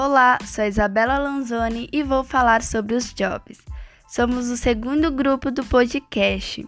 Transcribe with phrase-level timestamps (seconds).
[0.00, 3.58] Olá, sou Isabela Lanzoni e vou falar sobre os jobs.
[4.06, 6.64] Somos o segundo grupo do podcast.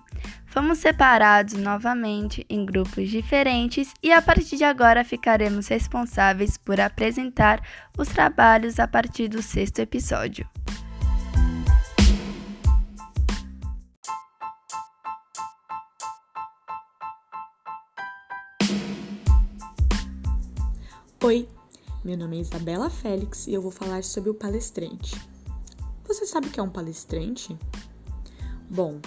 [0.47, 7.63] Fomos separados novamente em grupos diferentes e a partir de agora ficaremos responsáveis por apresentar
[7.97, 10.45] os trabalhos a partir do sexto episódio.
[21.23, 21.49] Oi,
[22.03, 25.21] meu nome é Isabela Félix e eu vou falar sobre o palestrante.
[26.07, 27.55] Você sabe o que é um palestrante?
[28.71, 28.99] Bom,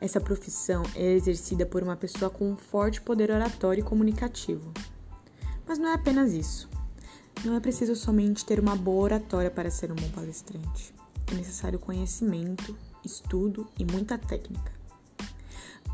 [0.00, 4.72] essa profissão é exercida por uma pessoa com um forte poder oratório e comunicativo.
[5.64, 6.68] Mas não é apenas isso.
[7.44, 10.92] Não é preciso somente ter uma boa oratória para ser um bom palestrante.
[11.30, 14.72] É necessário conhecimento, estudo e muita técnica.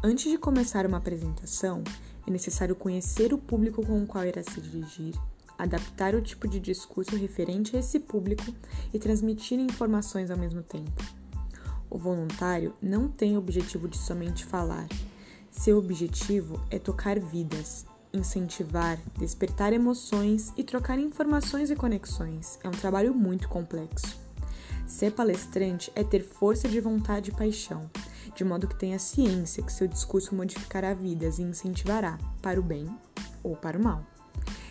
[0.02, 1.84] Antes de começar uma apresentação,
[2.26, 5.14] é necessário conhecer o público com o qual irá se dirigir,
[5.58, 8.44] adaptar o tipo de discurso referente a esse público
[8.92, 11.02] e transmitir informações ao mesmo tempo.
[11.88, 14.86] O voluntário não tem o objetivo de somente falar.
[15.50, 22.58] Seu objetivo é tocar vidas, incentivar, despertar emoções e trocar informações e conexões.
[22.62, 24.18] É um trabalho muito complexo.
[24.86, 27.90] Ser palestrante é ter força de vontade e paixão,
[28.34, 32.88] de modo que tenha ciência que seu discurso modificará vidas e incentivará, para o bem
[33.42, 34.04] ou para o mal.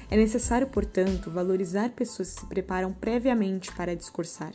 [0.09, 4.53] É necessário, portanto, valorizar pessoas que se preparam previamente para discursar,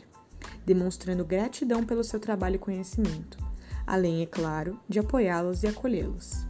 [0.65, 3.37] demonstrando gratidão pelo seu trabalho e conhecimento,
[3.85, 6.45] além, é claro, de apoiá-los e acolhê-los.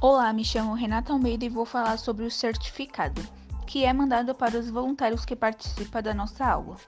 [0.00, 3.22] Olá, me chamo Renata Almeida e vou falar sobre o certificado
[3.76, 6.78] que é mandado para os voluntários que participam da nossa aula.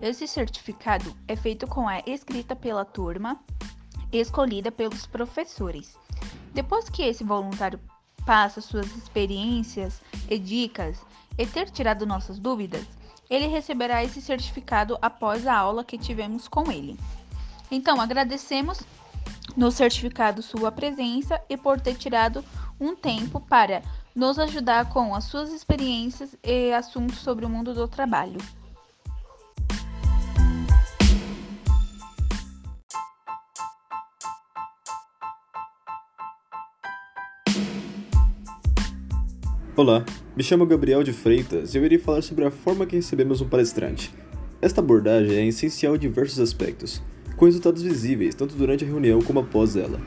[0.00, 3.40] Esse certificado é feito com a escrita pela turma,
[4.12, 5.98] escolhida pelos professores.
[6.54, 7.80] Depois que esse voluntário
[8.24, 10.00] passa suas experiências
[10.30, 11.04] e dicas
[11.36, 12.86] e ter tirado nossas dúvidas,
[13.28, 16.96] ele receberá esse certificado após a aula que tivemos com ele.
[17.68, 18.80] Então, agradecemos
[19.58, 22.44] no certificado sua presença e por ter tirado
[22.80, 23.82] um tempo para
[24.14, 28.38] nos ajudar com as suas experiências e assuntos sobre o mundo do trabalho.
[39.76, 40.04] Olá,
[40.36, 43.48] me chamo Gabriel de Freitas e eu irei falar sobre a forma que recebemos um
[43.48, 44.14] palestrante.
[44.62, 47.02] Esta abordagem é essencial em diversos aspectos,
[47.38, 50.00] com resultados visíveis tanto durante a reunião como após ela.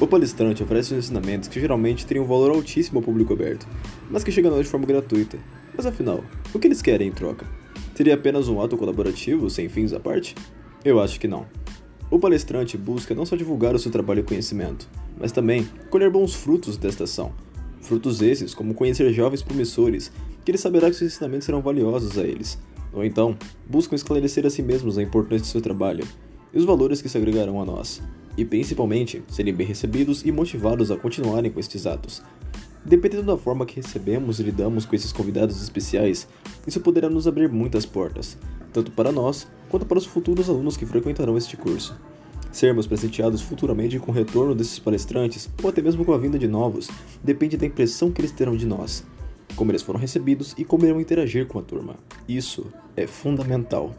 [0.00, 3.68] O palestrante oferece ensinamentos que geralmente teriam um valor altíssimo ao público aberto,
[4.10, 5.38] mas que chegam a nós de forma gratuita.
[5.76, 6.24] Mas afinal,
[6.54, 7.46] o que eles querem em troca?
[7.94, 10.34] Seria apenas um ato colaborativo, sem fins à parte?
[10.82, 11.44] Eu acho que não.
[12.10, 14.88] O palestrante busca não só divulgar o seu trabalho e conhecimento,
[15.18, 17.30] mas também colher bons frutos desta ação.
[17.82, 20.10] Frutos esses, como conhecer jovens promissores,
[20.42, 22.58] que ele saberá que seus ensinamentos serão valiosos a eles.
[22.90, 23.36] Ou então,
[23.68, 26.04] buscam esclarecer a si mesmos a importância do seu trabalho
[26.52, 28.02] e os valores que se agregarão a nós
[28.36, 32.22] e principalmente serem bem recebidos e motivados a continuarem com estes atos.
[32.84, 36.26] Dependendo da forma que recebemos e lidamos com esses convidados especiais,
[36.66, 38.38] isso poderá nos abrir muitas portas,
[38.72, 41.94] tanto para nós quanto para os futuros alunos que frequentarão este curso.
[42.50, 46.48] Sermos presenteados futuramente com o retorno desses palestrantes, ou até mesmo com a vinda de
[46.48, 46.88] novos,
[47.22, 49.04] depende da impressão que eles terão de nós,
[49.54, 51.96] como eles foram recebidos e como irão interagir com a turma.
[52.26, 52.66] Isso
[52.96, 53.94] é fundamental.